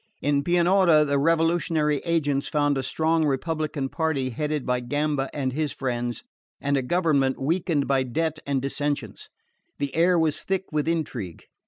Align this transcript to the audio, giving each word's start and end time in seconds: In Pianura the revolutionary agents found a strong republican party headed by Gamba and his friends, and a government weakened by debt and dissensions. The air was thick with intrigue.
In 0.19 0.43
Pianura 0.43 1.05
the 1.05 1.19
revolutionary 1.19 1.99
agents 2.05 2.47
found 2.47 2.75
a 2.75 2.81
strong 2.81 3.23
republican 3.23 3.87
party 3.87 4.31
headed 4.31 4.65
by 4.65 4.79
Gamba 4.79 5.29
and 5.31 5.53
his 5.53 5.71
friends, 5.71 6.23
and 6.59 6.75
a 6.75 6.81
government 6.81 7.39
weakened 7.39 7.87
by 7.87 8.01
debt 8.01 8.39
and 8.47 8.63
dissensions. 8.63 9.29
The 9.77 9.93
air 9.93 10.17
was 10.17 10.41
thick 10.41 10.65
with 10.71 10.87
intrigue. 10.87 11.43